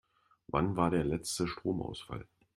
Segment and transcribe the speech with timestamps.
[0.47, 2.27] Wann war der letzte Stromausfall?